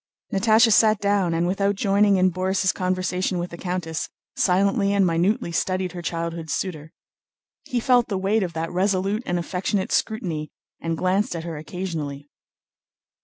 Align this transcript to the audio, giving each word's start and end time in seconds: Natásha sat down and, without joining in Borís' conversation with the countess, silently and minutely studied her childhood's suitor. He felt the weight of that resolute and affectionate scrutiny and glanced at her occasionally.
Natásha 0.33 0.71
sat 0.73 0.97
down 0.99 1.35
and, 1.35 1.45
without 1.45 1.75
joining 1.75 2.15
in 2.15 2.31
Borís' 2.31 2.73
conversation 2.73 3.37
with 3.37 3.51
the 3.51 3.55
countess, 3.57 4.09
silently 4.35 4.93
and 4.95 5.05
minutely 5.05 5.51
studied 5.51 5.91
her 5.91 6.01
childhood's 6.01 6.55
suitor. 6.55 6.91
He 7.65 7.79
felt 7.79 8.07
the 8.07 8.17
weight 8.17 8.41
of 8.41 8.53
that 8.53 8.71
resolute 8.71 9.21
and 9.27 9.37
affectionate 9.37 9.91
scrutiny 9.91 10.49
and 10.81 10.97
glanced 10.97 11.35
at 11.35 11.43
her 11.43 11.55
occasionally. 11.55 12.31